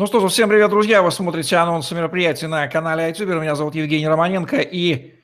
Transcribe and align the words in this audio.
Ну 0.00 0.06
что 0.06 0.18
ж, 0.26 0.30
всем 0.30 0.48
привет, 0.48 0.70
друзья! 0.70 1.02
Вы 1.02 1.10
смотрите 1.10 1.56
анонсы 1.56 1.94
мероприятий 1.94 2.46
на 2.46 2.66
канале 2.68 3.10
iTuber. 3.10 3.38
Меня 3.38 3.54
зовут 3.54 3.74
Евгений 3.74 4.08
Романенко. 4.08 4.56
И 4.60 5.16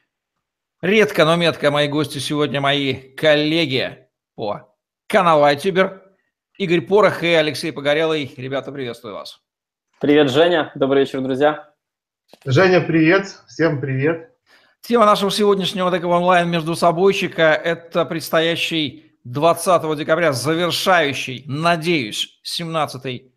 редко, 0.83 1.25
но 1.25 1.35
метко 1.37 1.71
мои 1.71 1.89
гости 1.89 2.19
сегодня 2.19 2.61
мои 2.61 2.93
коллеги 2.93 4.07
по 4.35 4.77
каналу 5.07 5.47
iTuber. 5.47 6.03
Игорь 6.59 6.83
Порох 6.83 7.23
и 7.23 7.29
Алексей 7.29 7.73
Погорелый. 7.73 8.35
Ребята, 8.37 8.71
приветствую 8.71 9.15
вас. 9.15 9.41
Привет, 9.99 10.31
Женя. 10.31 10.73
Добрый 10.75 11.05
вечер, 11.05 11.23
друзья. 11.23 11.73
Женя, 12.45 12.83
привет. 12.83 13.29
Всем 13.49 13.81
привет. 13.81 14.31
Тема 14.83 15.07
нашего 15.07 15.31
сегодняшнего 15.31 15.91
такого 15.91 16.17
онлайн 16.17 16.51
между 16.51 16.77
собойчика– 16.77 17.55
это 17.65 18.05
предстоящий 18.05 19.19
20 19.25 19.97
декабря, 19.97 20.35
завершающий, 20.35 21.45
надеюсь, 21.47 22.43
17-й 22.45 23.36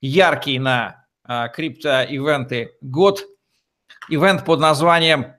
яркий 0.00 0.58
на 0.58 1.06
а, 1.24 1.48
крипто-ивенты 1.48 2.72
год. 2.80 3.24
Ивент 4.08 4.44
под 4.44 4.60
названием 4.60 5.34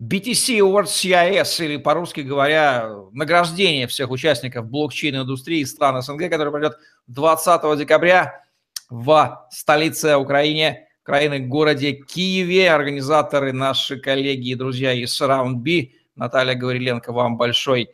BTC 0.00 0.58
Awards 0.58 0.86
CIS, 0.86 1.64
или 1.64 1.76
по-русски 1.78 2.20
говоря, 2.20 2.90
награждение 3.12 3.86
всех 3.86 4.10
участников 4.10 4.66
блокчейн-индустрии 4.66 5.64
стран 5.64 6.02
СНГ, 6.02 6.30
который 6.30 6.50
пройдет 6.50 6.78
20 7.06 7.78
декабря 7.78 8.44
в 8.90 9.46
столице 9.50 10.16
Украины, 10.16 10.86
Украины, 11.02 11.38
городе 11.40 11.92
Киеве. 11.92 12.70
Организаторы, 12.70 13.52
наши 13.52 13.98
коллеги 13.98 14.50
и 14.50 14.54
друзья 14.54 14.92
из 14.92 15.18
Surround 15.18 15.90
Наталья 16.16 16.54
Гавриленко, 16.54 17.12
вам 17.12 17.36
большой 17.36 17.90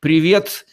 привет. 0.00 0.66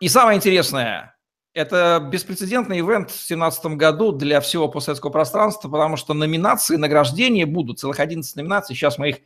И 0.00 0.08
самое 0.08 0.36
интересное– 0.36 1.12
это 1.54 2.06
беспрецедентный 2.10 2.80
ивент 2.80 3.10
в 3.10 3.14
2017 3.14 3.66
году 3.76 4.12
для 4.12 4.40
всего 4.40 4.68
постсоветского 4.68 5.10
пространства, 5.10 5.68
потому 5.68 5.96
что 5.96 6.12
номинации, 6.12 6.76
награждения 6.76 7.46
будут, 7.46 7.78
целых 7.78 8.00
11 8.00 8.36
номинаций. 8.36 8.74
Сейчас 8.74 8.98
мы 8.98 9.10
их 9.10 9.16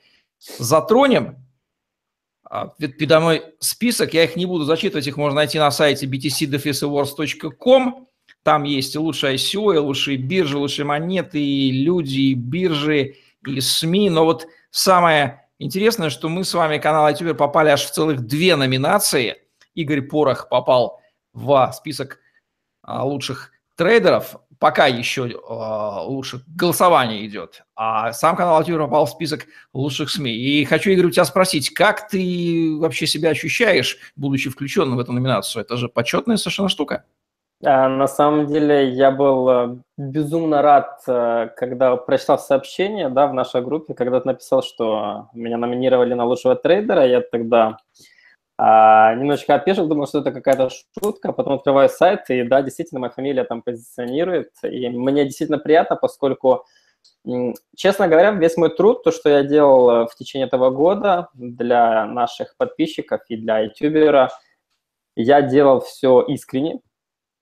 затронем. 0.59 1.37
А, 2.45 2.69
передо 2.79 3.21
мной 3.21 3.43
список, 3.61 4.13
я 4.13 4.25
их 4.25 4.37
не 4.37 4.45
буду 4.45 4.65
зачитывать, 4.65 5.07
их 5.07 5.17
можно 5.17 5.37
найти 5.37 5.59
на 5.59 5.71
сайте 5.71 6.07
btcdefisawards.com. 6.07 8.07
Там 8.43 8.63
есть 8.65 8.95
и 8.95 8.99
лучшие 8.99 9.35
ICO, 9.35 9.75
и 9.75 9.79
лучшие 9.79 10.19
биржи, 10.19 10.59
лучшие 10.59 10.85
монеты, 10.85 11.43
и 11.43 11.73
люди, 11.73 12.21
и 12.21 12.35
биржи, 12.35 13.17
и 13.47 13.61
СМИ. 13.61 14.11
Но 14.11 14.27
вот 14.27 14.47
самое 14.71 15.49
интересное, 15.59 16.11
что 16.11 16.29
мы 16.29 16.45
с 16.45 16.53
вами, 16.53 16.77
канал 16.77 17.11
iTuber, 17.11 17.35
попали 17.35 17.71
аж 17.71 17.85
в 17.85 17.91
целых 17.91 18.27
две 18.27 18.55
номинации. 18.57 19.37
Игорь 19.75 20.03
Порох 20.03 20.49
попал 20.49 21.01
в 21.33 21.73
список 21.73 22.19
а, 22.83 23.05
лучших 23.05 23.53
трейдеров. 23.77 24.37
Пока 24.59 24.87
еще 24.87 25.31
а, 25.49 26.03
лучше 26.03 26.43
голосование 26.49 27.25
идет. 27.27 27.63
А 27.77 28.13
сам 28.13 28.35
канал 28.35 28.57
Алтюра 28.57 28.85
попал 28.85 29.07
в 29.07 29.11
список 29.11 29.47
лучших 29.73 30.11
СМИ. 30.11 30.33
И 30.33 30.65
хочу, 30.65 30.91
Игорь, 30.91 31.07
у 31.07 31.11
тебя 31.11 31.25
спросить, 31.25 31.71
как 31.71 32.09
ты 32.09 32.77
вообще 32.79 33.07
себя 33.07 33.31
ощущаешь, 33.31 33.99
будучи 34.17 34.51
включенным 34.51 34.97
в 34.97 35.01
эту 35.01 35.13
номинацию? 35.13 35.63
Это 35.63 35.77
же 35.77 35.89
почетная 35.89 36.37
совершенно 36.37 36.69
штука. 36.69 37.05
А, 37.65 37.89
на 37.89 38.07
самом 38.07 38.47
деле 38.47 38.89
я 38.91 39.11
был 39.11 39.49
э, 39.49 39.77
безумно 39.97 40.63
рад, 40.63 41.03
э, 41.09 41.49
когда 41.57 41.97
прочитал 41.97 42.39
сообщение 42.39 43.09
да, 43.09 43.27
в 43.27 43.35
нашей 43.35 43.63
группе, 43.63 43.95
когда 43.95 44.21
ты 44.21 44.29
написал, 44.29 44.63
что 44.63 45.29
меня 45.33 45.57
номинировали 45.57 46.15
на 46.15 46.25
лучшего 46.25 46.55
трейдера. 46.55 47.05
Я 47.05 47.21
тогда 47.21 47.79
а, 48.61 49.15
немножечко 49.15 49.55
опешил, 49.55 49.87
думал, 49.87 50.09
что 50.09 50.19
это 50.19 50.33
какая-то 50.33 50.69
шутка, 51.01 51.33
потом 51.33 51.55
открываю 51.55 51.89
сайт, 51.89 52.29
и 52.29 52.43
да, 52.43 52.61
действительно, 52.61 52.99
моя 52.99 53.13
фамилия 53.13 53.45
там 53.45 53.63
позиционирует, 53.63 54.51
и 54.65 54.89
мне 54.89 55.25
действительно 55.25 55.59
приятно, 55.59 55.95
поскольку, 55.95 56.65
честно 57.77 58.09
говоря, 58.09 58.33
весь 58.33 58.57
мой 58.57 58.75
труд, 58.75 59.05
то, 59.05 59.13
что 59.13 59.29
я 59.29 59.45
делал 59.45 59.91
э, 59.91 60.07
в 60.09 60.17
течение 60.17 60.49
этого 60.49 60.71
года 60.71 61.29
для 61.35 62.05
наших 62.07 62.57
подписчиков 62.57 63.21
и 63.29 63.37
для 63.37 63.61
ютубера, 63.61 64.31
я 65.15 65.41
делал 65.41 65.81
все 65.81 66.23
искренне, 66.23 66.81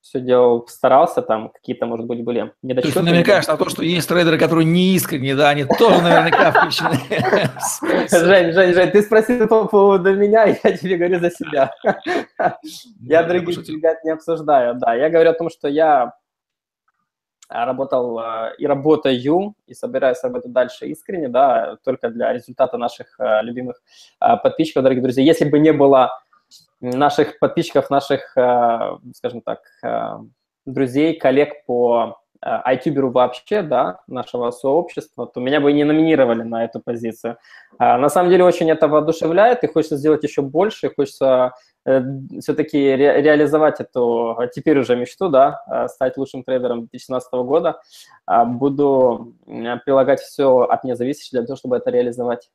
все 0.07 0.21
делал, 0.21 0.65
старался, 0.67 1.21
там 1.21 1.49
какие-то, 1.49 1.85
может 1.85 2.05
быть, 2.05 2.23
были 2.23 2.53
недочеты. 2.61 2.93
То 2.93 2.99
есть 2.99 3.11
намекаешь 3.11 3.47
на 3.47 3.57
то, 3.57 3.69
что 3.69 3.83
есть 3.83 4.07
трейдеры, 4.07 4.37
которые 4.37 4.65
не 4.65 4.95
искренне, 4.95 5.35
да, 5.35 5.49
они 5.49 5.65
тоже 5.65 6.01
наверняка 6.01 6.51
включены. 6.55 6.97
Жень, 8.09 8.53
Жень, 8.53 8.73
Жень, 8.73 8.91
ты 8.91 9.01
спросил 9.01 9.47
по 9.47 9.65
поводу 9.65 10.15
меня, 10.15 10.45
я 10.63 10.77
тебе 10.77 10.95
говорю 10.97 11.19
за 11.19 11.31
себя. 11.31 11.71
Я 13.01 13.23
других 13.23 13.67
ребят 13.67 14.03
не 14.03 14.11
обсуждаю, 14.11 14.75
да. 14.75 14.93
Я 14.93 15.09
говорю 15.09 15.31
о 15.31 15.33
том, 15.33 15.49
что 15.49 15.67
я 15.67 16.13
работал 17.49 18.19
э, 18.19 18.55
и 18.57 18.67
работаю, 18.67 19.55
и 19.65 19.73
собираюсь 19.73 20.21
работать 20.23 20.51
дальше 20.51 20.87
искренне, 20.87 21.29
да, 21.29 21.77
только 21.83 22.09
для 22.09 22.33
результата 22.33 22.77
наших 22.77 23.19
э, 23.19 23.41
любимых 23.43 23.81
э, 24.21 24.37
подписчиков, 24.37 24.83
дорогие 24.83 25.03
друзья. 25.03 25.23
Если 25.23 25.45
бы 25.45 25.59
не 25.59 25.71
было 25.71 26.11
наших 26.81 27.39
подписчиков, 27.39 27.89
наших, 27.89 28.35
э, 28.37 28.97
скажем 29.15 29.41
так, 29.41 29.59
э, 29.83 30.17
друзей, 30.65 31.17
коллег 31.17 31.65
по 31.65 32.19
айтюберу 32.39 33.11
вообще, 33.11 33.61
да, 33.61 34.01
нашего 34.07 34.51
сообщества, 34.51 35.25
то 35.25 35.39
меня 35.39 35.59
бы 35.59 35.73
не 35.73 35.83
номинировали 35.83 36.43
на 36.43 36.65
эту 36.65 36.79
позицию. 36.79 37.37
А, 37.79 37.97
на 37.97 38.09
самом 38.09 38.29
деле 38.29 38.43
очень 38.43 38.69
это 38.69 38.87
воодушевляет, 38.87 39.63
и 39.63 39.67
хочется 39.67 39.97
сделать 39.97 40.23
еще 40.23 40.43
больше, 40.43 40.87
и 40.87 40.93
хочется 40.93 41.53
э, 41.85 42.01
все-таки 42.39 42.77
ре 42.77 43.21
реализовать 43.21 43.79
эту 43.79 44.37
теперь 44.53 44.77
уже 44.77 44.95
мечту, 44.95 45.29
да, 45.29 45.87
стать 45.87 46.17
лучшим 46.17 46.43
трейдером 46.43 46.81
2017 46.81 47.33
года. 47.33 47.81
А, 48.25 48.45
буду 48.45 49.33
прилагать 49.85 50.19
все 50.19 50.59
от 50.59 50.83
меня 50.83 50.95
зависящее 50.95 51.39
для 51.39 51.47
того, 51.47 51.57
чтобы 51.57 51.77
это 51.77 51.89
реализовать. 51.89 52.49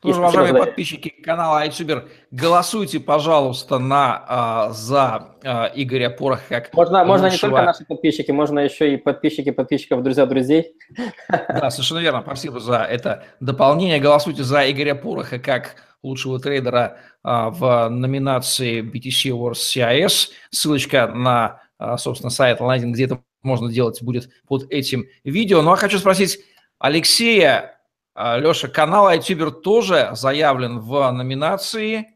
Тоже, 0.00 0.18
уважаемые 0.18 0.64
подписчики 0.64 1.10
канала 1.10 1.64
iTuber, 1.64 2.08
голосуйте, 2.32 2.98
пожалуйста, 2.98 3.78
на, 3.78 4.24
а, 4.26 4.70
за 4.70 5.36
а, 5.44 5.70
Игоря 5.74 6.10
Пороха 6.10 6.42
как 6.48 6.74
Можно, 6.74 7.04
можно 7.04 7.26
не 7.26 7.36
только 7.36 7.62
наши 7.62 7.84
подписчики, 7.84 8.32
можно 8.32 8.58
еще 8.58 8.92
и 8.92 8.96
подписчики 8.96 9.50
подписчиков, 9.50 10.02
друзья, 10.02 10.26
друзей. 10.26 10.74
Да, 11.48 11.70
совершенно 11.70 12.00
верно. 12.00 12.22
Спасибо 12.22 12.58
за 12.58 12.78
это 12.78 13.24
дополнение. 13.40 14.00
Голосуйте 14.00 14.42
за 14.42 14.68
Игоря 14.70 14.94
Пороха 14.94 15.38
как 15.38 15.76
лучшего 16.02 16.40
трейдера 16.40 16.98
а, 17.22 17.50
в 17.50 17.88
номинации 17.88 18.82
BTC 18.82 19.30
Awards 19.30 19.52
CIS. 19.52 20.30
Ссылочка 20.50 21.06
на, 21.06 21.60
а, 21.78 21.96
собственно, 21.96 22.30
сайт 22.30 22.60
онлайн, 22.60 22.92
где 22.92 23.04
это 23.04 23.20
можно 23.42 23.70
делать, 23.70 24.02
будет 24.02 24.30
под 24.46 24.70
этим 24.70 25.06
видео. 25.24 25.62
Ну, 25.62 25.72
а 25.72 25.76
хочу 25.76 25.98
спросить 25.98 26.40
Алексея, 26.78 27.78
Леша, 28.16 28.68
канал 28.68 29.10
iTuber 29.10 29.50
тоже 29.50 30.10
заявлен 30.12 30.80
в 30.80 31.10
номинации 31.12 32.08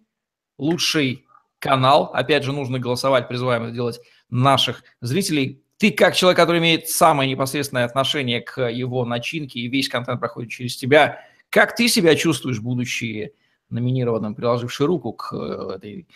«Лучший 0.59 1.27
канал». 1.59 2.11
Опять 2.13 2.45
же, 2.45 2.53
нужно 2.53 2.79
голосовать, 2.79 3.29
призываем 3.29 3.65
это 3.65 3.73
делать 3.73 4.01
наших 4.29 4.85
зрителей. 5.01 5.63
Ты, 5.79 5.91
как 5.91 6.15
человек, 6.15 6.39
который 6.39 6.59
имеет 6.59 6.89
самое 6.89 7.31
непосредственное 7.31 7.85
отношение 7.85 8.41
к 8.41 8.69
его 8.69 9.05
начинке, 9.05 9.61
и 9.61 9.69
весь 9.69 9.89
контент 9.89 10.21
проходит 10.21 10.51
через 10.51 10.77
тебя, 10.77 11.21
как 11.51 11.75
ты 11.75 11.89
себя 11.89 12.15
чувствуешь, 12.15 12.61
будучи 12.61 13.35
номинированным, 13.71 14.35
приложивший 14.35 14.87
руку 14.87 15.13
к 15.13 15.33
э, 15.33 15.77
этой, 15.77 16.09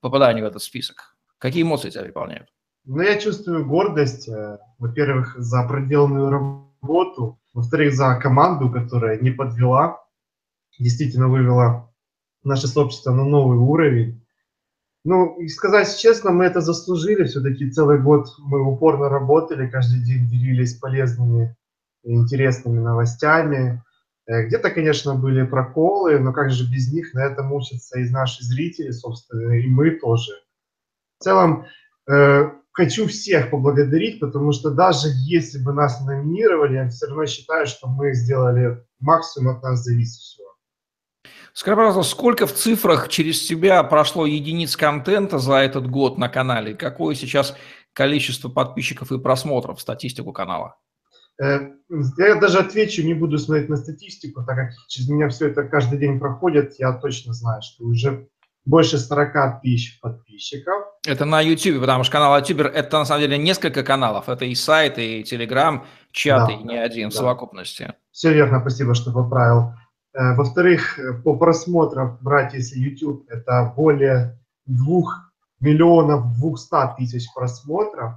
попаданию 0.00 0.44
в 0.44 0.48
этот 0.48 0.62
список? 0.62 1.16
Какие 1.38 1.62
эмоции 1.62 1.90
тебя 1.90 2.02
переполняют? 2.02 2.48
Ну, 2.84 3.00
я 3.00 3.18
чувствую 3.18 3.66
гордость, 3.66 4.28
э, 4.28 4.58
во-первых, 4.78 5.36
за 5.36 5.66
проделанную 5.66 6.30
работу, 6.30 7.38
во-вторых, 7.52 7.94
за 7.94 8.14
команду, 8.16 8.70
которая 8.70 9.18
не 9.18 9.30
подвела, 9.30 10.02
действительно 10.78 11.28
вывела 11.28 11.92
наше 12.44 12.66
сообщество 12.66 13.12
на 13.12 13.24
новый 13.24 13.58
уровень. 13.58 14.24
Ну, 15.04 15.38
и 15.40 15.48
сказать 15.48 15.96
честно, 15.98 16.30
мы 16.30 16.44
это 16.44 16.60
заслужили. 16.60 17.24
Все-таки 17.24 17.70
целый 17.70 18.00
год 18.00 18.28
мы 18.38 18.62
упорно 18.62 19.08
работали, 19.08 19.68
каждый 19.68 20.00
день 20.00 20.28
делились 20.28 20.78
полезными 20.78 21.56
и 22.04 22.12
интересными 22.14 22.78
новостями. 22.78 23.82
Э, 24.26 24.46
где-то, 24.46 24.70
конечно, 24.70 25.14
были 25.14 25.44
проколы, 25.44 26.18
но 26.20 26.32
как 26.32 26.50
же 26.50 26.70
без 26.70 26.92
них? 26.92 27.14
На 27.14 27.24
этом 27.24 27.52
учатся 27.52 27.98
и 27.98 28.08
наши 28.10 28.44
зрители, 28.44 28.90
собственно, 28.92 29.52
и 29.52 29.66
мы 29.66 29.90
тоже. 29.90 30.32
В 31.18 31.24
целом, 31.24 31.66
э, 32.08 32.50
хочу 32.72 33.06
всех 33.06 33.50
поблагодарить, 33.50 34.20
потому 34.20 34.52
что 34.52 34.70
даже 34.70 35.08
если 35.26 35.62
бы 35.62 35.72
нас 35.72 36.00
номинировали, 36.04 36.74
я 36.74 36.88
все 36.88 37.06
равно 37.06 37.26
считаю, 37.26 37.66
что 37.66 37.88
мы 37.88 38.14
сделали 38.14 38.84
максимум 39.00 39.56
от 39.56 39.62
нас 39.62 39.84
зависящего. 39.84 40.42
Скажи, 41.52 41.76
пожалуйста, 41.76 42.10
сколько 42.10 42.46
в 42.46 42.54
цифрах 42.54 43.08
через 43.08 43.46
тебя 43.46 43.82
прошло 43.82 44.24
единиц 44.24 44.74
контента 44.74 45.38
за 45.38 45.56
этот 45.56 45.88
год 45.88 46.16
на 46.16 46.30
канале? 46.30 46.74
Какое 46.74 47.14
сейчас 47.14 47.54
количество 47.92 48.48
подписчиков 48.48 49.12
и 49.12 49.18
просмотров, 49.18 49.80
статистику 49.80 50.32
канала? 50.32 50.76
Э, 51.42 51.60
я 52.18 52.36
даже 52.36 52.58
отвечу, 52.58 53.02
не 53.02 53.12
буду 53.12 53.38
смотреть 53.38 53.68
на 53.68 53.76
статистику, 53.76 54.44
так 54.44 54.56
как 54.56 54.70
через 54.88 55.08
меня 55.10 55.28
все 55.28 55.48
это 55.48 55.64
каждый 55.64 55.98
день 55.98 56.18
проходит, 56.18 56.74
я 56.78 56.92
точно 56.94 57.34
знаю, 57.34 57.60
что 57.62 57.84
уже 57.84 58.28
больше 58.64 58.98
40 58.98 59.62
тысяч 59.62 60.00
подписчиков. 60.00 60.84
Это 61.06 61.24
на 61.24 61.40
YouTube, 61.40 61.80
потому 61.80 62.04
что 62.04 62.12
канал 62.12 62.38
YouTuber– 62.38 62.68
это 62.74 62.98
на 62.98 63.04
самом 63.04 63.22
деле 63.22 63.38
несколько 63.38 63.82
каналов. 63.82 64.28
Это 64.28 64.44
и 64.44 64.54
сайт, 64.54 64.98
и 64.98 65.22
Telegram, 65.22 65.82
чат, 66.12 66.48
да, 66.48 66.54
и 66.54 66.62
не 66.62 66.76
один 66.76 67.08
да. 67.08 67.14
в 67.14 67.16
совокупности. 67.16 67.94
Все 68.10 68.32
верно, 68.32 68.60
спасибо, 68.60 68.94
что 68.94 69.12
поправил. 69.12 69.74
Э, 70.14 70.34
во-вторых, 70.34 70.98
по 71.24 71.36
просмотрам, 71.36 72.18
брать 72.20 72.54
если 72.54 72.78
YouTube, 72.78 73.26
это 73.28 73.72
более 73.76 74.38
2 74.66 74.86
миллионов 75.60 76.36
200 76.38 76.96
тысяч 76.98 77.26
просмотров. 77.34 78.14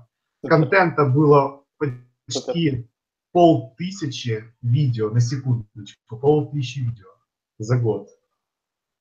Контента 0.47 1.05
было 1.05 1.63
почти 1.79 2.87
полтысячи 3.31 4.45
видео 4.61 5.09
на 5.09 5.19
секундочку, 5.19 6.17
полтысячи 6.17 6.79
видео 6.79 7.09
за 7.57 7.77
год. 7.77 8.09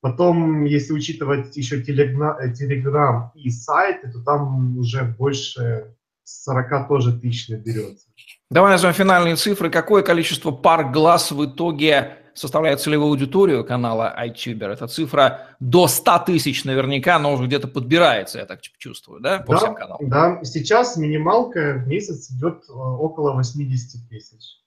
Потом, 0.05 0.65
если 0.65 0.93
учитывать 0.93 1.57
еще 1.57 1.83
Телеграм 1.83 3.33
и 3.35 3.49
сайты, 3.49 4.13
то 4.13 4.23
там 4.23 4.77
уже 4.77 5.03
больше 5.03 5.95
40 6.25 6.89
тоже 6.89 7.19
тысяч 7.19 7.49
наберется. 7.49 8.09
Давай 8.51 8.73
назовем 8.73 8.93
финальные 8.93 9.37
цифры. 9.37 9.71
Какое 9.71 10.03
количество 10.03 10.51
пар 10.51 10.91
глаз 10.91 11.31
в 11.31 11.43
итоге 11.47 12.19
составляет 12.35 12.83
целевую 12.83 13.13
аудиторию 13.13 13.65
канала 13.65 14.15
iTuber? 14.27 14.67
Это 14.67 14.89
цифра 14.89 15.47
до 15.59 15.89
100 15.89 16.19
тысяч 16.27 16.65
наверняка, 16.65 17.19
но 17.19 17.33
уже 17.33 17.47
где-то 17.47 17.67
подбирается, 17.67 18.41
я 18.41 18.45
так 18.45 18.61
чувствую, 18.61 19.23
да, 19.23 19.39
по 19.39 19.53
да, 19.53 19.59
всем 19.59 19.75
каналам? 19.75 20.11
Да, 20.11 20.45
сейчас 20.45 20.99
минималка 20.99 21.83
в 21.83 21.89
месяц 21.89 22.31
идет 22.31 22.63
э, 22.69 22.73
около 22.75 23.33
80 23.33 24.07
тысяч. 24.11 24.64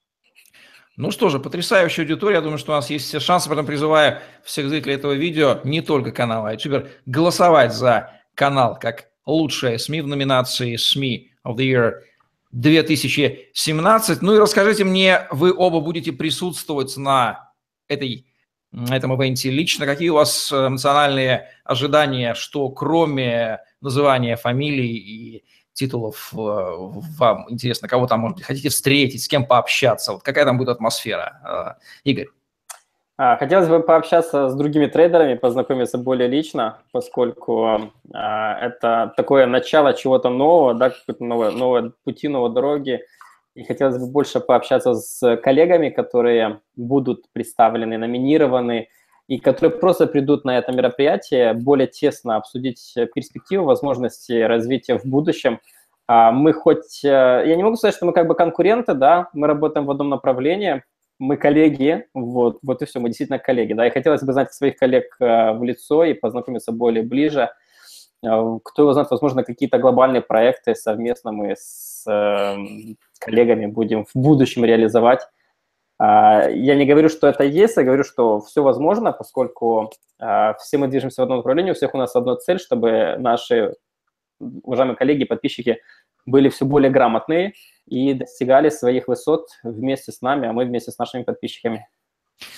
Ну 0.98 1.12
что 1.12 1.30
же, 1.30 1.40
потрясающая 1.40 2.04
аудитория. 2.04 2.38
Я 2.38 2.42
думаю, 2.42 2.58
что 2.58 2.72
у 2.72 2.76
нас 2.76 2.90
есть 2.90 3.06
все 3.06 3.20
шансы. 3.20 3.48
Поэтому 3.48 3.68
призываю 3.68 4.20
всех 4.44 4.68
зрителей 4.68 4.96
этого 4.96 5.14
видео, 5.14 5.62
не 5.64 5.82
только 5.82 6.12
канала 6.12 6.54
iTuber, 6.56 6.90
голосовать 7.06 7.74
за 7.74 8.20
канал 8.34 8.78
как 8.80 9.10
лучшая 9.26 9.78
СМИ 9.78 10.02
в 10.02 10.08
номинации 10.08 10.76
СМИ 10.76 11.32
of 11.46 11.56
the 11.56 11.72
Year 11.72 11.92
2017. 12.52 14.22
Ну 14.24 14.36
и 14.36 14.40
расскажите 14.40 14.84
мне, 14.86 15.28
вы 15.30 15.54
оба 15.56 15.82
будете 15.82 16.12
присутствовать 16.12 16.98
на 16.98 17.52
этой 17.88 18.26
на 18.72 18.96
этом 18.98 19.14
ивенте 19.14 19.50
лично. 19.50 19.86
Какие 19.86 20.10
у 20.10 20.16
вас 20.16 20.52
эмоциональные 20.52 21.50
ожидания, 21.64 22.34
что 22.34 22.70
кроме 22.70 23.60
называния 23.82 24.36
фамилий 24.36 24.98
и 24.98 25.46
титулов 25.78 26.34
э, 26.34 26.38
вам 26.38 27.46
интересно? 27.50 27.88
Кого 27.88 28.08
там, 28.08 28.22
может 28.22 28.38
быть, 28.38 28.46
хотите 28.46 28.70
встретить, 28.70 29.24
с 29.24 29.28
кем 29.28 29.46
пообщаться? 29.46 30.14
Вот 30.14 30.24
какая 30.24 30.46
там 30.46 30.58
будет 30.58 30.70
атмосфера? 30.70 31.78
Э, 31.78 31.82
Игорь. 32.04 32.28
А, 33.20 33.36
хотелось 33.38 33.68
бы 33.68 33.80
пообщаться 33.80 34.50
с 34.50 34.56
другими 34.56 34.86
трейдерами, 34.86 35.36
познакомиться 35.36 35.98
более 35.98 36.28
лично, 36.28 36.78
поскольку 36.92 37.92
а, 38.14 38.60
это 38.60 39.14
такое 39.18 39.48
начало 39.48 39.94
чего-то 39.94 40.30
нового, 40.30 40.76
да, 40.76 40.92
какой-то 40.92 41.24
новой, 41.24 41.52
новой 41.52 41.92
пути, 42.04 42.28
новой 42.28 42.54
дороги. 42.54 43.02
И 43.56 43.64
хотелось 43.64 43.98
бы 43.98 44.06
больше 44.06 44.40
пообщаться 44.40 44.94
с 44.94 45.38
коллегами, 45.38 45.90
которые 45.90 46.60
будут 46.76 47.26
представлены, 47.34 47.98
номинированы, 47.98 48.90
и 49.28 49.40
которые 49.40 49.78
просто 49.78 50.08
придут 50.08 50.46
на 50.46 50.58
это 50.58 50.72
мероприятие, 50.72 51.54
более 51.54 51.88
тесно 51.88 52.38
обсудить 52.38 52.94
перспективы, 53.14 53.66
возможности 53.66 54.42
развития 54.42 54.98
в 54.98 55.06
будущем. 55.06 55.60
А, 56.08 56.32
мы 56.32 56.54
хоть, 56.54 57.04
э, 57.04 57.44
я 57.46 57.56
не 57.56 57.64
могу 57.64 57.76
сказать, 57.76 57.96
что 57.96 58.06
мы 58.06 58.14
как 58.14 58.28
бы 58.28 58.36
конкуренты, 58.36 58.94
да, 58.94 59.28
мы 59.34 59.48
работаем 59.48 59.86
в 59.86 59.92
одном 59.92 60.10
направлении, 60.10 60.84
мы 61.20 61.36
коллеги, 61.36 62.06
вот, 62.14 62.60
вот 62.64 62.82
и 62.82 62.86
все, 62.86 63.00
мы 63.00 63.10
действительно 63.10 63.40
коллеги, 63.40 63.74
да, 63.74 63.86
и 63.86 63.92
хотелось 63.92 64.24
бы 64.24 64.32
знать 64.32 64.54
своих 64.54 64.78
коллег 64.78 65.16
э, 65.20 65.52
в 65.54 65.64
лицо 65.64 66.06
и 66.06 66.14
познакомиться 66.14 66.72
более 66.72 67.04
ближе. 67.04 67.50
Э, 68.24 68.60
кто 68.64 68.84
его 68.84 68.94
знает, 68.94 69.12
возможно, 69.12 69.44
какие-то 69.44 69.80
глобальные 69.80 70.22
проекты 70.22 70.76
совместно 70.76 71.34
мы 71.34 71.56
с 71.58 72.06
э, 72.10 72.56
коллегами 73.20 73.66
будем 73.66 74.06
в 74.06 74.16
будущем 74.16 74.64
реализовать. 74.64 75.28
Э, 76.00 76.48
я 76.54 76.76
не 76.76 76.86
говорю, 76.86 77.10
что 77.10 77.28
это 77.28 77.44
есть, 77.44 77.78
я 77.78 77.84
говорю, 77.84 78.04
что 78.04 78.40
все 78.42 78.64
возможно, 78.64 79.12
поскольку 79.12 79.92
э, 80.20 80.54
все 80.60 80.78
мы 80.78 80.88
движемся 80.88 81.22
в 81.22 81.24
одном 81.24 81.40
направлении, 81.40 81.72
у 81.72 81.76
всех 81.76 81.94
у 81.94 81.98
нас 81.98 82.16
одна 82.16 82.36
цель, 82.36 82.60
чтобы 82.60 83.16
наши 83.20 83.76
уважаемые 84.40 84.96
коллеги, 84.96 85.26
подписчики 85.26 85.82
были 86.26 86.50
все 86.50 86.66
более 86.66 86.92
грамотные, 86.92 87.54
и 87.86 88.14
достигали 88.14 88.70
своих 88.70 89.08
высот 89.08 89.48
вместе 89.64 90.12
с 90.12 90.22
нами, 90.22 90.48
а 90.48 90.54
мы 90.54 90.66
вместе 90.66 90.92
с 90.92 90.98
нашими 90.98 91.24
подписчиками. 91.24 91.88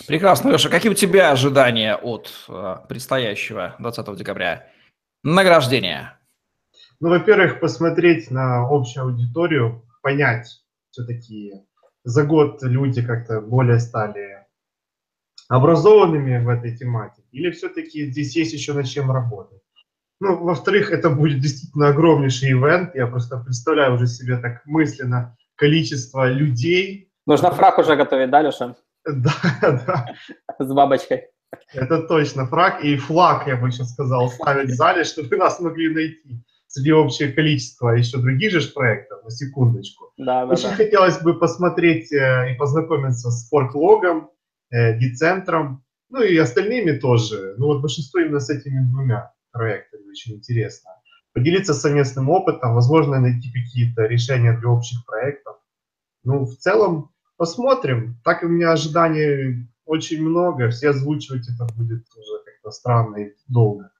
Прекрасно, 0.08 0.50
Леша. 0.50 0.70
Какие 0.70 0.92
у 0.92 0.96
тебя 0.96 1.32
ожидания 1.32 1.96
от 1.96 2.32
э, 2.50 2.76
предстоящего 2.90 3.76
20 3.80 4.16
декабря 4.18 4.68
награждения? 5.24 6.20
Ну, 7.00 7.10
во-первых, 7.10 7.62
посмотреть 7.62 8.30
на 8.30 8.68
общую 8.68 9.06
аудиторию, 9.06 9.88
понять 10.02 10.48
все-таки 10.90 11.54
за 12.04 12.24
год 12.24 12.62
люди 12.64 13.06
как-то 13.06 13.42
более 13.42 13.80
стали 13.80 14.46
образованными 15.48 16.44
в 16.44 16.50
этой 16.50 16.76
тематике, 16.78 17.28
или 17.32 17.52
все-таки 17.52 18.06
здесь 18.12 18.36
есть 18.36 18.54
еще 18.54 18.74
над 18.74 18.88
чем 18.88 19.12
работать. 19.12 19.62
Ну, 20.22 20.44
во-вторых, 20.44 20.92
это 20.92 21.10
будет 21.10 21.40
действительно 21.40 21.90
огромнейший 21.90 22.52
ивент. 22.52 22.94
Я 22.94 23.08
просто 23.08 23.38
представляю 23.38 23.94
уже 23.94 24.06
себе 24.06 24.38
так 24.38 24.66
мысленно 24.66 25.38
количество 25.56 26.30
людей. 26.30 27.10
Нужно 27.26 27.52
фраг 27.52 27.78
уже 27.78 27.96
готовить, 27.96 28.30
да, 28.30 28.42
Леша? 28.42 28.76
Да, 29.06 29.34
да. 29.62 30.06
С 30.60 30.74
бабочкой. 30.74 31.30
Это 31.74 32.04
точно, 32.04 32.46
фраг 32.46 32.84
и 32.84 32.98
флаг, 32.98 33.48
я 33.48 33.56
бы 33.56 33.72
сейчас 33.72 33.94
сказал, 33.94 34.30
ставить 34.32 34.70
в 34.70 34.76
зале, 34.76 35.04
чтобы 35.04 35.38
нас 35.38 35.60
могли 35.60 35.94
найти 35.94 36.44
среди 36.70 36.92
общее 36.92 37.34
количество 37.34 37.90
еще 37.90 38.20
других 38.20 38.52
же 38.52 38.72
проектов, 38.72 39.24
на 39.24 39.32
секундочку. 39.32 40.12
Да, 40.18 40.46
да, 40.46 40.54
Очень 40.54 40.70
да. 40.70 40.76
хотелось 40.76 41.22
бы 41.22 41.38
посмотреть 41.38 42.12
э, 42.14 42.54
и 42.54 42.58
познакомиться 42.58 43.32
с 43.32 43.50
форклогом, 43.50 44.30
э, 44.70 44.98
децентром, 44.98 45.84
ну 46.10 46.22
и 46.22 46.38
остальными 46.38 46.98
тоже. 46.98 47.56
Ну 47.58 47.68
вот 47.68 47.82
большинство 47.82 48.20
именно 48.20 48.40
с 48.40 48.50
этими 48.50 48.80
двумя 48.92 49.34
проектами 49.52 50.10
очень 50.10 50.36
интересно. 50.36 50.92
Поделиться 51.34 51.74
совместным 51.74 52.30
опытом, 52.30 52.76
возможно, 52.76 53.20
найти 53.20 53.52
какие-то 53.52 54.06
решения 54.06 54.58
для 54.58 54.70
общих 54.70 55.06
проектов. 55.06 55.58
Ну, 56.24 56.46
в 56.46 56.56
целом, 56.58 57.12
посмотрим. 57.38 58.20
Так 58.24 58.44
у 58.44 58.48
меня 58.48 58.72
ожиданий 58.72 59.68
очень 59.86 60.22
много. 60.22 60.70
Все 60.70 60.90
озвучивать 60.90 61.48
это 61.48 61.66
будет 61.76 62.06
уже 62.16 62.44
как-то 62.46 62.72
странно 62.72 63.18
и 63.18 63.34
долго. 63.48 63.92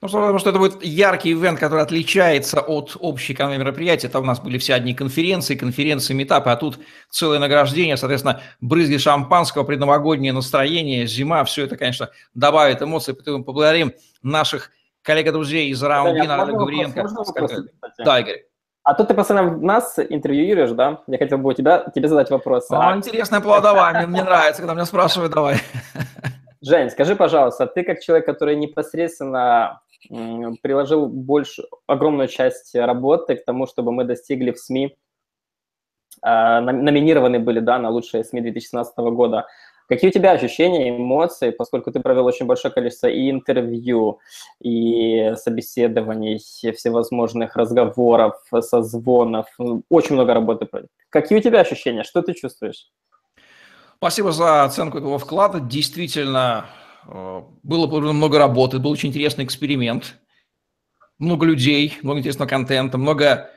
Ну, 0.00 0.08
потому 0.08 0.38
что 0.38 0.50
это 0.50 0.58
будет 0.58 0.84
яркий 0.84 1.32
ивент, 1.32 1.58
который 1.58 1.82
отличается 1.82 2.60
от 2.60 2.96
общей 3.00 3.34
канвы 3.34 3.58
мероприятия. 3.58 4.08
Там 4.08 4.22
у 4.22 4.26
нас 4.26 4.40
были 4.40 4.58
все 4.58 4.74
одни 4.74 4.94
конференции, 4.94 5.56
конференции, 5.56 6.14
метапы, 6.14 6.50
а 6.50 6.56
тут 6.56 6.78
целое 7.10 7.38
награждение, 7.38 7.96
соответственно, 7.96 8.40
брызги 8.60 8.96
шампанского, 8.96 9.64
предновогоднее 9.64 10.32
настроение, 10.32 11.06
зима, 11.06 11.44
все 11.44 11.64
это, 11.64 11.76
конечно, 11.76 12.10
добавит 12.34 12.80
эмоций. 12.80 13.14
Поэтому 13.14 13.44
поблагодарим 13.44 13.92
наших 14.22 14.70
коллег 15.02 15.26
и 15.26 15.30
друзей 15.30 15.70
из 15.70 15.82
Раундина, 15.82 16.42
Олега 16.42 16.58
Гавриенко. 16.58 17.08
Да, 17.98 18.20
Игорь. 18.20 18.44
А 18.84 18.94
тут 18.94 19.08
ты 19.08 19.14
постоянно 19.14 19.54
нас 19.58 19.98
интервьюируешь, 19.98 20.70
да? 20.70 21.02
Я 21.08 21.18
хотел 21.18 21.36
бы 21.36 21.50
у 21.50 21.52
тебя, 21.52 21.90
тебе 21.94 22.08
задать 22.08 22.30
вопрос. 22.30 22.70
А, 22.70 22.92
а... 22.92 22.96
интересное 22.96 23.40
плодование, 23.40 24.06
мне 24.06 24.22
нравится, 24.22 24.62
когда 24.62 24.72
меня 24.72 24.86
спрашивают, 24.86 25.32
давай. 25.32 25.58
Жень, 26.60 26.90
скажи, 26.90 27.14
пожалуйста, 27.14 27.66
ты 27.66 27.84
как 27.84 28.00
человек, 28.00 28.26
который 28.26 28.56
непосредственно 28.56 29.80
приложил 30.62 31.06
больше, 31.06 31.64
огромную 31.86 32.28
часть 32.28 32.74
работы 32.74 33.36
к 33.36 33.44
тому, 33.44 33.66
чтобы 33.66 33.92
мы 33.92 34.04
достигли 34.04 34.52
в 34.52 34.58
СМИ, 34.58 34.96
а, 36.22 36.60
номинированы 36.60 37.38
были 37.38 37.60
да, 37.60 37.78
на 37.78 37.90
лучшие 37.90 38.24
СМИ 38.24 38.40
2017 38.40 38.96
года. 38.98 39.46
Какие 39.88 40.10
у 40.10 40.12
тебя 40.12 40.32
ощущения, 40.32 40.90
эмоции, 40.90 41.50
поскольку 41.50 41.90
ты 41.90 42.00
провел 42.00 42.26
очень 42.26 42.44
большое 42.44 42.74
количество 42.74 43.06
и 43.06 43.30
интервью, 43.30 44.18
и 44.60 45.32
собеседований, 45.36 46.40
и 46.62 46.72
всевозможных 46.72 47.56
разговоров, 47.56 48.34
созвонов, 48.60 49.46
очень 49.88 50.14
много 50.14 50.34
работы. 50.34 50.68
Какие 51.08 51.38
у 51.38 51.42
тебя 51.42 51.60
ощущения, 51.60 52.02
что 52.02 52.20
ты 52.20 52.34
чувствуешь? 52.34 52.90
Спасибо 53.98 54.30
за 54.30 54.64
оценку 54.64 54.98
этого 54.98 55.18
вклада. 55.18 55.58
Действительно, 55.58 56.66
э, 57.06 57.42
было 57.64 58.12
много 58.12 58.38
работы, 58.38 58.78
был 58.78 58.92
очень 58.92 59.08
интересный 59.08 59.44
эксперимент. 59.44 60.18
Много 61.18 61.46
людей, 61.46 61.98
много 62.02 62.20
интересного 62.20 62.48
контента, 62.48 62.96
много 62.96 63.50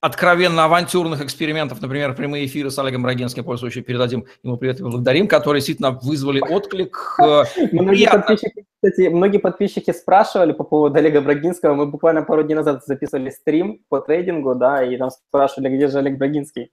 откровенно 0.00 0.64
авантюрных 0.64 1.22
экспериментов, 1.22 1.82
например, 1.82 2.14
прямые 2.14 2.46
эфиры 2.46 2.70
с 2.70 2.78
Олегом 2.78 3.02
Брагинским, 3.02 3.44
пользующие 3.44 3.84
передадим 3.84 4.26
ему 4.42 4.56
привет 4.58 4.80
и 4.80 4.82
благодарим, 4.82 5.28
которые 5.28 5.60
действительно 5.60 5.92
вызвали 5.92 6.40
отклик. 6.40 7.16
Э, 7.22 7.44
многие 7.72 8.10
подписчики, 8.10 8.64
кстати, 8.82 9.08
многие 9.08 9.38
подписчики 9.38 9.90
спрашивали 9.92 10.52
по 10.52 10.64
поводу 10.64 10.96
Олега 10.98 11.20
Брагинского. 11.20 11.74
Мы 11.74 11.86
буквально 11.86 12.22
пару 12.22 12.42
дней 12.42 12.54
назад 12.54 12.84
записывали 12.86 13.28
стрим 13.28 13.82
по 13.90 14.00
трейдингу, 14.00 14.54
да, 14.54 14.82
и 14.82 14.96
там 14.96 15.10
спрашивали, 15.10 15.74
где 15.74 15.88
же 15.88 15.98
Олег 15.98 16.16
Брагинский. 16.16 16.70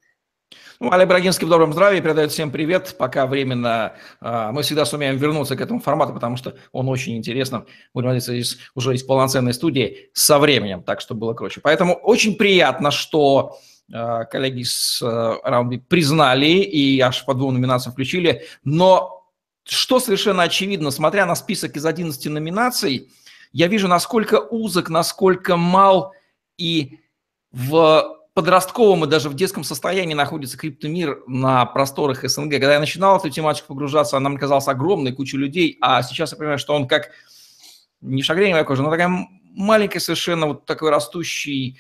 Ну, 0.80 0.92
Олег 0.92 1.08
Брагинский 1.08 1.46
в 1.46 1.50
добром 1.50 1.74
здравии 1.74 2.02
передает 2.02 2.32
всем 2.32 2.52
привет. 2.52 2.96
Пока 2.98 3.28
временно 3.28 3.94
э, 4.20 4.50
мы 4.52 4.64
всегда 4.64 4.86
сумеем 4.86 5.16
вернуться 5.18 5.56
к 5.56 5.62
этому 5.62 5.80
формату, 5.80 6.14
потому 6.14 6.38
что 6.38 6.56
он 6.72 6.90
очень 6.90 7.16
интересным. 7.16 7.68
Будем 7.94 8.08
надеяться, 8.08 8.34
из, 8.34 8.58
уже 8.74 8.96
из 8.96 9.04
полноценной 9.04 9.54
студии 9.54 10.10
со 10.14 10.40
временем, 10.40 10.82
так 10.82 11.00
что 11.02 11.14
было 11.14 11.34
круче. 11.34 11.62
Поэтому 11.62 11.94
очень 11.94 12.36
приятно, 12.36 12.90
что 12.90 13.60
э, 13.94 14.26
коллеги 14.32 14.64
с 14.64 15.02
э, 15.04 15.78
признали 15.88 16.48
и 16.48 17.00
аж 17.00 17.26
по 17.26 17.34
двум 17.36 17.54
номинациям 17.54 17.94
включили. 17.94 18.44
Но 18.64 19.28
что 19.64 20.00
совершенно 20.00 20.44
очевидно, 20.44 20.90
смотря 20.90 21.26
на 21.26 21.36
список 21.36 21.76
из 21.76 21.86
11 21.86 22.26
номинаций, 22.26 23.12
я 23.54 23.68
вижу, 23.68 23.88
насколько 23.88 24.40
узок, 24.40 24.90
насколько 24.90 25.58
мал 25.58 26.14
и 26.58 27.00
в 27.52 28.21
подростковом 28.34 29.04
и 29.04 29.08
даже 29.08 29.30
в 29.30 29.34
детском 29.34 29.64
состоянии 29.64 30.14
находится 30.14 30.58
криптомир 30.58 31.22
на 31.28 31.66
просторах 31.66 32.24
СНГ. 32.24 32.52
Когда 32.52 32.74
я 32.74 32.80
начинал 32.80 33.18
эту 33.18 33.30
тематику 33.30 33.70
погружаться, 33.70 34.18
она 34.18 34.30
мне 34.30 34.40
казалась 34.40 34.68
огромной, 34.68 35.12
кучей 35.12 35.38
людей, 35.38 35.78
а 35.82 36.02
сейчас 36.02 36.32
я 36.32 36.38
понимаю, 36.38 36.58
что 36.58 36.74
он 36.74 36.88
как 36.88 37.12
не 38.00 38.24
шагрень 38.24 38.64
кожа, 38.64 38.84
но 38.84 38.90
такая 38.90 39.28
маленькая 39.54 40.00
совершенно 40.00 40.48
вот 40.48 40.66
такой 40.66 40.90
растущий 40.90 41.78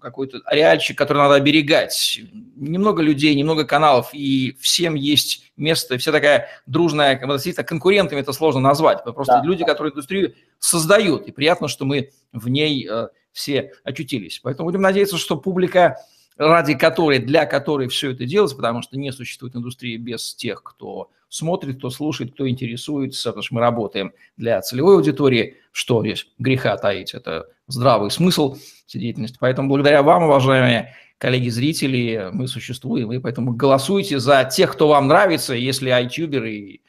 какой-то 0.00 0.40
ареальчик, 0.44 0.96
который 0.96 1.18
надо 1.18 1.34
оберегать. 1.34 2.20
Немного 2.56 3.02
людей, 3.02 3.34
немного 3.34 3.64
каналов, 3.64 4.10
и 4.12 4.56
всем 4.60 4.94
есть 4.94 5.52
место, 5.56 5.98
все 5.98 6.12
такая 6.12 6.48
дружная, 6.66 7.18
действительно, 7.18 7.64
конкурентами 7.64 8.20
это 8.20 8.32
сложно 8.32 8.60
назвать. 8.60 9.02
Просто 9.04 9.40
да. 9.40 9.44
люди, 9.44 9.64
которые 9.64 9.92
индустрию 9.92 10.34
создают, 10.58 11.26
и 11.26 11.32
приятно, 11.32 11.68
что 11.68 11.84
мы 11.84 12.10
в 12.32 12.48
ней 12.48 12.86
э, 12.88 13.08
все 13.32 13.72
очутились. 13.84 14.40
Поэтому 14.42 14.68
будем 14.68 14.82
надеяться, 14.82 15.18
что 15.18 15.36
публика, 15.36 15.96
ради 16.38 16.74
которой, 16.74 17.18
для 17.18 17.44
которой 17.44 17.88
все 17.88 18.12
это 18.12 18.24
делается, 18.24 18.56
потому 18.56 18.80
что 18.80 18.96
не 18.96 19.12
существует 19.12 19.54
индустрии 19.56 19.96
без 19.96 20.34
тех, 20.34 20.62
кто 20.62 21.10
смотрит, 21.28 21.78
кто 21.78 21.90
слушает, 21.90 22.32
кто 22.32 22.48
интересуется, 22.48 23.30
потому 23.30 23.42
что 23.42 23.54
мы 23.56 23.60
работаем 23.60 24.12
для 24.36 24.60
целевой 24.62 24.94
аудитории, 24.94 25.56
что 25.72 26.00
здесь 26.02 26.28
греха 26.38 26.76
таить, 26.78 27.12
это 27.12 27.48
здравый 27.66 28.10
смысл 28.10 28.56
всей 28.86 29.00
деятельности. 29.00 29.36
Поэтому 29.38 29.68
благодаря 29.68 30.02
вам, 30.02 30.22
уважаемые 30.22 30.94
коллеги-зрители, 31.18 32.30
мы 32.32 32.48
существуем, 32.48 33.12
и 33.12 33.18
поэтому 33.18 33.52
голосуйте 33.52 34.20
за 34.20 34.44
тех, 34.44 34.72
кто 34.72 34.88
вам 34.88 35.08
нравится, 35.08 35.52
если 35.52 35.90
айтюберы 35.90 36.54
и 36.54 36.80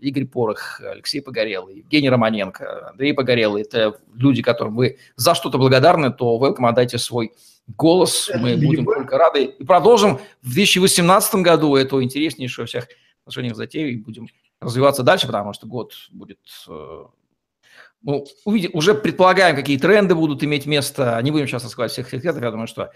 Игорь 0.00 0.26
Порох, 0.26 0.80
Алексей 0.80 1.20
Погорелый, 1.20 1.78
Евгений 1.78 2.10
Романенко, 2.10 2.90
Андрей 2.90 3.12
Погорелый. 3.14 3.62
Это 3.62 3.98
люди, 4.14 4.42
которым 4.42 4.76
вы 4.76 4.98
за 5.16 5.34
что-то 5.34 5.58
благодарны, 5.58 6.12
то 6.12 6.38
welcome, 6.38 6.68
отдайте 6.68 6.98
свой 6.98 7.32
голос. 7.66 8.30
Мы 8.34 8.50
Либо... 8.50 8.66
будем 8.66 8.84
только 8.84 9.18
рады. 9.18 9.44
И 9.44 9.64
продолжим 9.64 10.20
в 10.42 10.52
2018 10.52 11.36
году 11.36 11.76
эту 11.76 12.02
интереснейшую 12.02 12.66
всех 12.66 12.88
отношениях 13.22 13.56
затею 13.56 13.92
и 13.92 13.96
будем 13.96 14.28
развиваться 14.60 15.02
дальше, 15.02 15.26
потому 15.26 15.52
что 15.52 15.66
год 15.66 15.92
будет 16.10 16.38
э, 16.68 17.04
ну, 18.02 18.24
увидим, 18.44 18.70
уже 18.72 18.94
предполагаем, 18.94 19.56
какие 19.56 19.78
тренды 19.78 20.14
будут 20.14 20.42
иметь 20.44 20.66
место. 20.66 21.18
Не 21.22 21.30
будем 21.30 21.46
сейчас 21.46 21.64
раскрывать 21.64 21.92
всех 21.92 22.08
секретов, 22.08 22.42
я 22.42 22.50
думаю, 22.50 22.68
что 22.68 22.92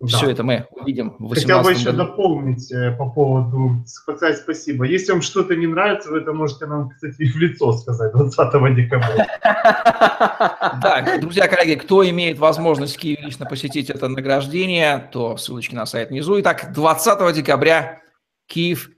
да. 0.00 0.18
Все 0.18 0.30
это 0.30 0.42
мы 0.42 0.66
увидим 0.70 1.14
в 1.18 1.28
18 1.28 1.46
Хотел 1.46 1.62
бы 1.62 1.72
еще 1.72 1.92
году. 1.92 1.98
дополнить 1.98 2.72
э, 2.72 2.92
по 2.96 3.08
поводу, 3.08 3.84
сказать 3.86 4.38
спасибо. 4.38 4.84
Если 4.84 5.12
вам 5.12 5.22
что-то 5.22 5.54
не 5.54 5.66
нравится, 5.66 6.10
вы 6.10 6.18
это 6.18 6.32
можете 6.32 6.66
нам, 6.66 6.90
кстати, 6.90 7.24
в 7.24 7.36
лицо 7.36 7.72
сказать 7.72 8.12
20 8.12 8.74
декабря. 8.74 9.26
Так, 10.82 11.20
друзья, 11.20 11.48
коллеги, 11.48 11.78
кто 11.78 12.08
имеет 12.08 12.38
возможность 12.38 12.96
в 12.96 12.98
Киеве 12.98 13.22
лично 13.24 13.46
посетить 13.46 13.88
это 13.88 14.08
награждение, 14.08 15.08
то 15.12 15.36
ссылочки 15.36 15.74
на 15.74 15.86
сайт 15.86 16.10
внизу. 16.10 16.40
Итак, 16.40 16.72
20 16.74 17.34
декабря 17.34 18.02
Киев 18.46 18.90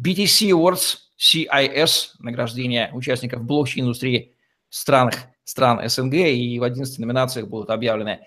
BTC 0.00 0.50
Awards 0.50 0.96
CIS, 1.18 2.10
награждение 2.20 2.90
участников 2.92 3.42
блокчейн-индустрии 3.42 4.34
стран, 4.68 5.10
стран 5.44 5.88
СНГ, 5.88 6.14
и 6.14 6.58
в 6.58 6.62
11 6.62 6.98
номинациях 7.00 7.48
будут 7.48 7.70
объявлены 7.70 8.20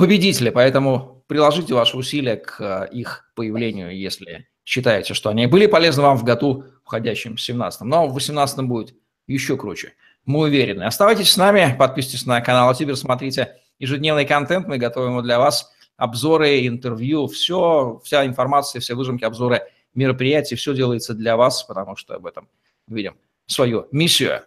победители, 0.00 0.48
поэтому 0.48 1.22
приложите 1.26 1.74
ваши 1.74 1.94
усилия 1.96 2.36
к 2.36 2.56
э, 2.58 2.88
их 2.90 3.30
появлению, 3.34 3.94
если 3.94 4.48
считаете, 4.64 5.12
что 5.12 5.28
они 5.28 5.46
были 5.46 5.66
полезны 5.66 6.02
вам 6.02 6.16
в 6.16 6.24
году 6.24 6.64
входящем 6.84 7.36
17 7.36 7.82
Но 7.82 8.08
в 8.08 8.14
18 8.14 8.60
будет 8.62 8.94
еще 9.26 9.58
круче. 9.58 9.92
Мы 10.24 10.40
уверены. 10.40 10.84
Оставайтесь 10.84 11.30
с 11.30 11.36
нами, 11.36 11.76
подписывайтесь 11.78 12.24
на 12.24 12.40
канал 12.40 12.74
Тибер, 12.74 12.96
смотрите 12.96 13.58
ежедневный 13.78 14.24
контент, 14.24 14.66
мы 14.66 14.78
готовим 14.78 15.10
его 15.10 15.22
для 15.22 15.38
вас, 15.38 15.70
обзоры, 15.98 16.66
интервью, 16.66 17.26
все, 17.26 18.00
вся 18.02 18.24
информация, 18.24 18.80
все 18.80 18.94
выжимки, 18.94 19.24
обзоры 19.24 19.60
мероприятий, 19.92 20.56
все 20.56 20.74
делается 20.74 21.12
для 21.12 21.36
вас, 21.36 21.62
потому 21.64 21.94
что 21.96 22.14
об 22.14 22.24
этом 22.24 22.48
видим 22.86 23.16
свою 23.44 23.86
миссию. 23.92 24.44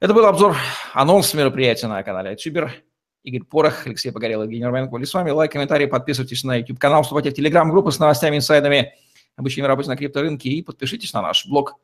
Это 0.00 0.12
был 0.12 0.26
обзор, 0.26 0.54
анонс 0.92 1.32
мероприятия 1.32 1.86
на 1.86 2.02
канале 2.02 2.36
Тибер. 2.36 2.74
Игорь 3.22 3.44
Порох, 3.44 3.86
Алексей 3.86 4.10
Погорелов, 4.10 4.44
Евгений 4.44 4.64
Романенко 4.64 4.90
были 4.90 5.04
с 5.04 5.14
вами. 5.14 5.30
Лайк, 5.30 5.52
комментарий, 5.52 5.86
подписывайтесь 5.86 6.42
на 6.44 6.56
YouTube-канал, 6.56 7.02
вступайте 7.02 7.30
в 7.30 7.38
Telegram-группу 7.38 7.90
с 7.90 7.98
новостями, 7.98 8.36
инсайдами, 8.36 8.94
обучением 9.36 9.68
работе 9.68 9.88
на 9.88 9.96
крипторынке 9.96 10.48
и 10.48 10.62
подпишитесь 10.62 11.12
на 11.12 11.22
наш 11.22 11.46
блог 11.46 11.78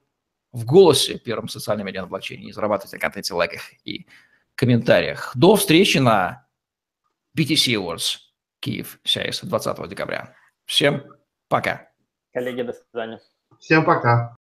в 0.52 0.64
голосе, 0.64 1.18
первым 1.18 1.49
социальным 1.49 1.87
медиа 1.87 2.02
на 2.02 2.09
блокчейне, 2.09 2.49
и 2.49 2.52
зарабатывайте 2.52 2.97
на 2.97 3.00
контенте, 3.00 3.35
лайках 3.35 3.62
и 3.85 4.07
комментариях. 4.54 5.33
До 5.37 5.54
встречи 5.57 5.99
на 5.99 6.47
BTC 7.37 7.75
Awards 7.75 8.16
Киев, 8.61 8.99
СЯИС, 9.04 9.45
20 9.45 9.88
декабря. 9.88 10.35
Всем 10.64 11.04
пока. 11.49 11.88
Коллеги, 12.33 12.62
до 12.62 12.73
свидания. 12.73 13.21
Всем 13.59 13.85
пока. 13.85 14.38